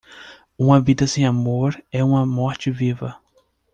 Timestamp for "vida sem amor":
0.81-1.79